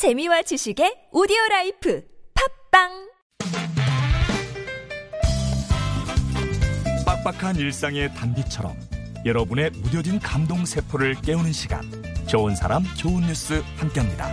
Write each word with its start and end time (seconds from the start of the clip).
재미와 0.00 0.40
지식의 0.40 1.12
오디오 1.12 1.36
life 1.50 2.02
팟빵 2.72 2.88
빡빡한 7.04 7.56
일상의 7.56 8.08
단비처럼 8.14 8.74
여러분의 9.26 9.72
무뎌진 9.72 10.18
감동 10.18 10.64
세포를 10.64 11.16
깨우는 11.16 11.52
시간 11.52 11.82
좋은 12.26 12.54
사람 12.56 12.82
좋은 12.96 13.20
뉴스 13.26 13.62
함께합니다. 13.76 14.26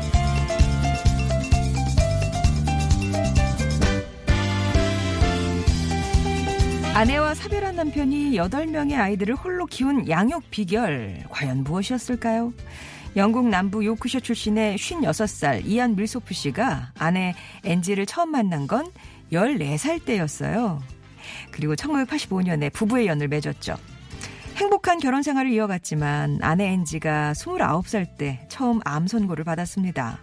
아내와 6.95 7.33
사별한 7.33 7.75
남편이 7.75 8.37
8명의 8.37 8.97
아이들을 8.97 9.35
홀로 9.35 9.65
키운 9.65 10.07
양육 10.07 10.49
비결 10.49 11.25
과연 11.29 11.65
무엇이었을까요? 11.65 12.53
영국 13.15 13.47
남부 13.47 13.83
요크셔 13.83 14.19
출신의 14.19 14.77
56살 14.77 15.65
이안 15.65 15.95
밀소프 15.95 16.33
씨가 16.33 16.91
아내 16.99 17.33
엔지를 17.63 18.05
처음 18.05 18.31
만난 18.31 18.67
건 18.67 18.91
14살 19.31 20.05
때였어요. 20.05 20.81
그리고 21.51 21.75
1985년에 21.75 22.71
부부의 22.71 23.07
연을 23.07 23.27
맺었죠. 23.27 23.75
행복한 24.57 24.99
결혼 24.99 25.23
생활을 25.23 25.51
이어갔지만 25.51 26.39
아내 26.41 26.65
엔지가 26.67 27.33
29살 27.33 28.17
때 28.17 28.45
처음 28.49 28.79
암 28.85 29.07
선고를 29.07 29.43
받았습니다. 29.43 30.19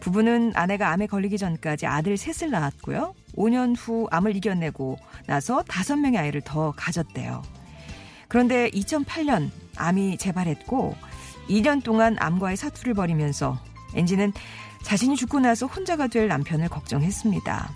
부부는 0.00 0.52
아내가 0.54 0.90
암에 0.92 1.06
걸리기 1.06 1.36
전까지 1.36 1.86
아들 1.86 2.16
셋을 2.16 2.50
낳았고요. 2.50 3.14
5년 3.36 3.74
후 3.78 4.08
암을 4.10 4.34
이겨내고 4.36 4.98
나서 5.26 5.62
5명의 5.62 6.16
아이를 6.16 6.40
더 6.40 6.72
가졌대요. 6.72 7.42
그런데 8.28 8.70
2008년 8.70 9.50
암이 9.76 10.16
재발했고 10.16 10.96
2년 11.50 11.82
동안 11.82 12.16
암과의 12.18 12.56
사투를 12.56 12.94
벌이면서 12.94 13.58
엔지는 13.94 14.32
자신이 14.82 15.16
죽고 15.16 15.40
나서 15.40 15.66
혼자가 15.66 16.06
될 16.06 16.28
남편을 16.28 16.68
걱정했습니다. 16.68 17.70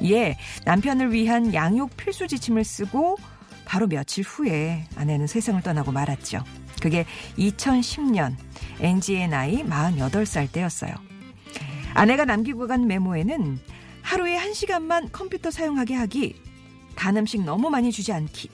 이에 0.00 0.36
남편을 0.64 1.12
위한 1.12 1.54
양육 1.54 1.96
필수 1.96 2.26
지침을 2.26 2.64
쓰고 2.64 3.16
바로 3.64 3.86
며칠 3.86 4.24
후에 4.24 4.84
아내는 4.96 5.26
세상을 5.26 5.62
떠나고 5.62 5.92
말았죠. 5.92 6.42
그게 6.82 7.06
2010년 7.38 8.34
엔지의 8.80 9.28
나이 9.28 9.62
48살 9.62 10.50
때였어요. 10.50 10.92
아내가 11.94 12.24
남기고 12.24 12.66
간 12.66 12.86
메모에는 12.86 13.60
하루에 14.02 14.36
1시간만 14.38 15.10
컴퓨터 15.12 15.50
사용하게 15.50 15.94
하기, 15.94 16.42
단 16.96 17.16
음식 17.16 17.42
너무 17.44 17.70
많이 17.70 17.92
주지 17.92 18.12
않기, 18.12 18.48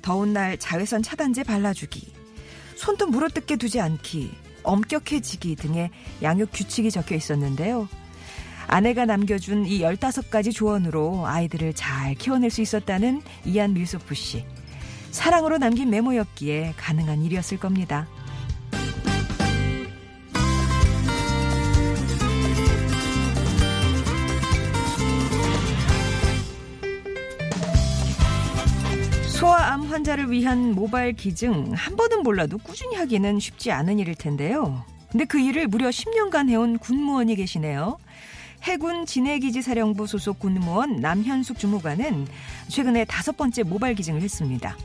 더운 0.00 0.32
날 0.32 0.56
자외선 0.58 1.02
차단제 1.02 1.42
발라주기, 1.42 2.15
손도 2.76 3.06
물어뜯게 3.06 3.56
두지 3.56 3.80
않기, 3.80 4.32
엄격해지기 4.62 5.56
등의 5.56 5.90
양육 6.22 6.50
규칙이 6.52 6.90
적혀 6.90 7.14
있었는데요. 7.14 7.88
아내가 8.68 9.06
남겨준 9.06 9.66
이 9.66 9.80
15가지 9.80 10.52
조언으로 10.52 11.26
아이들을 11.26 11.74
잘 11.74 12.14
키워낼 12.14 12.50
수 12.50 12.60
있었다는 12.62 13.22
이안 13.44 13.74
밀소프 13.74 14.14
씨. 14.14 14.44
사랑으로 15.10 15.58
남긴 15.58 15.90
메모였기에 15.90 16.74
가능한 16.76 17.22
일이었을 17.22 17.58
겁니다. 17.58 18.06
환자를 29.96 30.30
위한 30.30 30.74
모바일 30.74 31.14
기증 31.14 31.72
한 31.72 31.96
번은 31.96 32.22
몰라도 32.22 32.58
꾸준히 32.58 32.96
하기는 32.96 33.40
쉽지 33.40 33.70
않은 33.70 33.98
일일 33.98 34.14
텐데요. 34.14 34.84
근데 35.10 35.24
그 35.24 35.38
일을 35.40 35.68
무려 35.68 35.88
10년간 35.88 36.50
해온 36.50 36.76
군무원이 36.78 37.34
계시네요. 37.36 37.96
해군 38.64 39.06
진해기지 39.06 39.62
사령부 39.62 40.06
소속 40.06 40.38
군무원 40.38 41.00
남현숙 41.00 41.58
주무관은 41.58 42.26
최근에 42.68 43.06
다섯 43.06 43.38
번째 43.38 43.62
모바일 43.62 43.94
기증을 43.94 44.20
했습니다. 44.20 44.76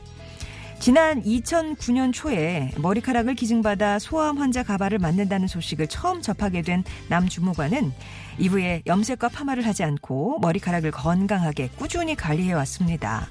지난 0.78 1.22
2009년 1.22 2.14
초에 2.14 2.72
머리카락을 2.78 3.34
기증받아 3.34 3.98
소아암 3.98 4.38
환자 4.38 4.62
가발을 4.62 4.98
만든다는 4.98 5.46
소식을 5.46 5.88
처음 5.88 6.22
접하게 6.22 6.62
된 6.62 6.84
남 7.08 7.28
주무관은 7.28 7.92
이후에 8.38 8.82
염색과 8.86 9.28
파마를 9.28 9.66
하지 9.66 9.84
않고 9.84 10.38
머리카락을 10.40 10.90
건강하게 10.90 11.68
꾸준히 11.76 12.14
관리해 12.14 12.54
왔습니다. 12.54 13.28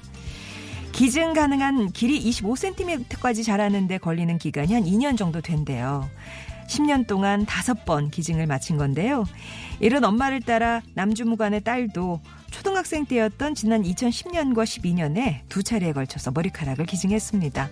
기증 1.02 1.32
가능한 1.32 1.90
길이 1.90 2.22
25cm까지 2.30 3.44
자라는데 3.44 3.98
걸리는 3.98 4.38
기간이 4.38 4.72
한 4.72 4.84
2년 4.84 5.18
정도 5.18 5.40
된대요. 5.40 6.08
10년 6.68 7.08
동안 7.08 7.44
5번 7.44 8.12
기증을 8.12 8.46
마친 8.46 8.76
건데요. 8.76 9.24
이런 9.80 10.04
엄마를 10.04 10.40
따라 10.40 10.80
남주무관의 10.94 11.64
딸도 11.64 12.20
초등학생 12.52 13.04
때였던 13.04 13.56
지난 13.56 13.82
2010년과 13.82 14.62
12년에 14.62 15.40
두 15.48 15.64
차례에 15.64 15.90
걸쳐서 15.90 16.30
머리카락을 16.30 16.86
기증했습니다. 16.86 17.68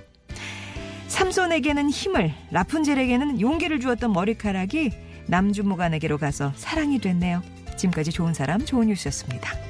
삼손에게는 1.07 1.89
힘을, 1.89 2.35
라푼젤에게는 2.51 3.41
용기를 3.41 3.79
주었던 3.79 4.13
머리카락이 4.13 4.91
남주무관에게로 5.29 6.19
가서 6.19 6.53
사랑이 6.57 6.99
됐네요. 6.99 7.45
지금까지 7.77 8.11
좋은 8.11 8.35
사람, 8.35 8.65
좋은 8.65 8.89
뉴스였습니다. 8.89 9.70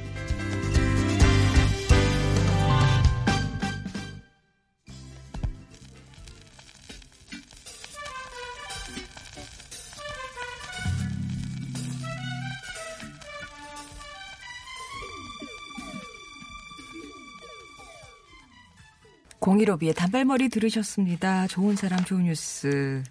공일오비의 19.41 19.95
단발머리 19.95 20.51
들으셨습니다. 20.51 21.47
좋은 21.47 21.75
사람 21.75 22.05
좋은 22.05 22.25
뉴스. 22.25 23.03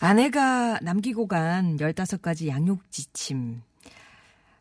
아내가 0.00 0.78
남기고 0.80 1.28
간 1.28 1.76
15가지 1.76 2.48
양육 2.48 2.90
지침. 2.90 3.62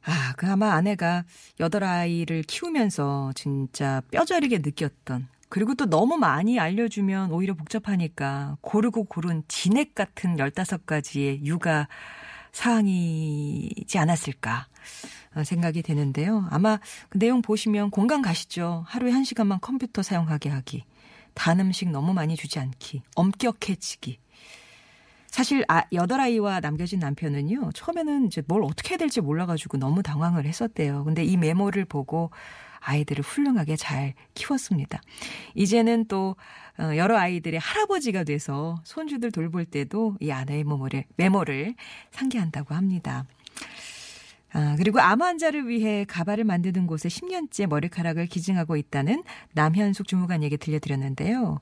아, 0.05 0.33
그 0.35 0.45
아마 0.47 0.73
아내가 0.73 1.23
여덟 1.61 1.85
아이를 1.85 2.43
키우면서 2.43 3.31
진짜 3.35 4.01
뼈저리게 4.11 4.57
느꼈던 4.59 5.27
그리고 5.47 5.73
또 5.75 5.85
너무 5.85 6.17
많이 6.17 6.59
알려주면 6.59 7.31
오히려 7.31 7.53
복잡하니까 7.53 8.57
고르고 8.61 9.05
고른 9.05 9.43
진액 9.47 9.95
같은 9.95 10.35
15가지의 10.35 11.45
육아 11.45 11.87
사항이지 12.51 13.97
않았을까. 13.97 14.67
생각이 15.43 15.81
되는데요. 15.81 16.47
아마 16.49 16.79
그 17.09 17.19
내용 17.19 17.41
보시면 17.41 17.89
공감 17.89 18.21
가시죠. 18.21 18.83
하루에 18.87 19.11
한 19.11 19.23
시간만 19.23 19.59
컴퓨터 19.61 20.03
사용하게 20.03 20.49
하기. 20.49 20.83
단 21.33 21.59
음식 21.59 21.89
너무 21.89 22.13
많이 22.13 22.35
주지 22.35 22.59
않기. 22.59 23.01
엄격해지기. 23.15 24.19
사실 25.27 25.65
아, 25.67 25.83
여덟 25.93 26.19
아이와 26.19 26.59
남겨진 26.59 26.99
남편은요. 26.99 27.71
처음에는 27.73 28.27
이제 28.27 28.43
뭘 28.47 28.63
어떻게 28.63 28.91
해야 28.91 28.97
될지 28.97 29.19
몰라가지고 29.19 29.77
너무 29.77 30.03
당황을 30.03 30.45
했었대요. 30.45 31.03
근데 31.05 31.23
이 31.23 31.37
메모를 31.37 31.85
보고 31.85 32.29
아이들을 32.81 33.23
훌륭하게 33.23 33.75
잘 33.75 34.13
키웠습니다. 34.35 35.01
이제는 35.55 36.05
또 36.07 36.35
어, 36.77 36.95
여러 36.95 37.17
아이들의 37.17 37.59
할아버지가 37.59 38.23
돼서 38.25 38.75
손주들 38.83 39.31
돌볼 39.31 39.65
때도 39.65 40.17
이 40.19 40.31
아내의 40.31 40.65
메모를, 40.65 41.05
메모를 41.15 41.75
상기한다고 42.11 42.75
합니다. 42.75 43.25
아, 44.53 44.75
그리고 44.77 44.99
암 44.99 45.21
환자를 45.21 45.67
위해 45.67 46.05
가발을 46.07 46.43
만드는 46.43 46.85
곳에 46.87 47.09
10년째 47.09 47.67
머리카락을 47.67 48.27
기증하고 48.27 48.77
있다는 48.77 49.23
남현숙 49.53 50.07
주무관 50.07 50.43
얘기 50.43 50.57
들려드렸는데요. 50.57 51.59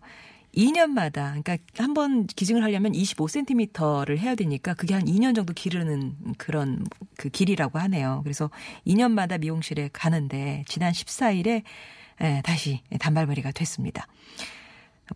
2년마다, 0.55 1.29
그러니까 1.41 1.57
한 1.77 1.93
번 1.93 2.27
기증을 2.27 2.61
하려면 2.63 2.91
25cm를 2.91 4.17
해야 4.17 4.35
되니까 4.35 4.73
그게 4.73 4.93
한 4.93 5.05
2년 5.05 5.33
정도 5.33 5.53
기르는 5.53 6.15
그런 6.37 6.83
그 7.17 7.29
길이라고 7.29 7.79
하네요. 7.79 8.19
그래서 8.23 8.49
2년마다 8.85 9.39
미용실에 9.39 9.89
가는데 9.93 10.65
지난 10.67 10.91
14일에 10.91 11.63
예, 12.21 12.41
다시 12.43 12.81
단발머리가 12.99 13.51
됐습니다. 13.51 14.05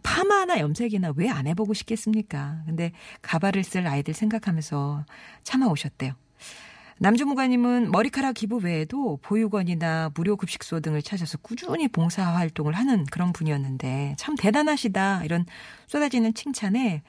파마나 0.03 0.59
염색이나 0.59 1.13
왜 1.17 1.29
안 1.29 1.47
해보고 1.47 1.73
싶겠습니까? 1.73 2.63
근데 2.65 2.91
가발을 3.21 3.63
쓸 3.65 3.85
아이들 3.87 4.13
생각하면서 4.13 5.05
참아오셨대요. 5.43 6.13
남주무관님은 6.97 7.91
머리카락 7.91 8.35
기부 8.35 8.57
외에도 8.57 9.19
보육원이나 9.21 10.11
무료 10.15 10.37
급식소 10.37 10.79
등을 10.79 11.01
찾아서 11.01 11.37
꾸준히 11.37 11.87
봉사 11.89 12.23
활동을 12.23 12.73
하는 12.73 13.05
그런 13.05 13.33
분이었는데 13.33 14.15
참 14.17 14.35
대단하시다 14.35 15.25
이런 15.25 15.45
쏟아지는 15.87 16.33
칭찬에 16.33 17.01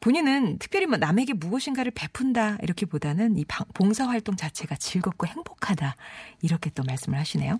본인은 0.00 0.58
특별히 0.58 0.86
뭐 0.86 0.98
남에게 0.98 1.34
무엇인가를 1.34 1.92
베푼다 1.92 2.58
이렇게보다는 2.62 3.38
이 3.38 3.44
봉사 3.72 4.08
활동 4.08 4.34
자체가 4.34 4.74
즐겁고 4.74 5.28
행복하다 5.28 5.94
이렇게 6.42 6.70
또 6.74 6.82
말씀을 6.82 7.18
하시네요. 7.18 7.58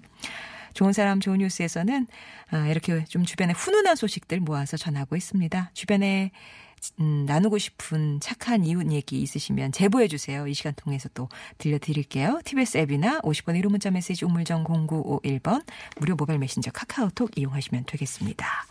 좋은 0.74 0.92
사람 0.92 1.20
좋은 1.20 1.38
뉴스에서는 1.38 2.06
아, 2.50 2.66
이렇게 2.66 3.04
좀 3.04 3.24
주변에 3.24 3.52
훈훈한 3.52 3.94
소식들 3.94 4.40
모아서 4.40 4.76
전하고 4.76 5.14
있습니다. 5.14 5.70
주변에 5.74 6.32
음, 7.00 7.24
나누고 7.26 7.58
싶은 7.58 8.20
착한 8.20 8.64
이웃 8.64 8.90
얘기 8.92 9.20
있으시면 9.20 9.72
제보해 9.72 10.08
주세요. 10.08 10.46
이 10.46 10.54
시간 10.54 10.74
통해서 10.74 11.08
또 11.14 11.28
들려드릴게요. 11.58 12.40
TBS 12.44 12.78
앱이나 12.78 13.20
50번 13.20 13.60
1호 13.60 13.68
문자 13.68 13.90
메시지 13.90 14.24
우물정 14.24 14.64
0951번 14.64 15.64
무료 15.98 16.14
모바일 16.16 16.38
메신저 16.38 16.70
카카오톡 16.70 17.38
이용하시면 17.38 17.84
되겠습니다. 17.86 18.66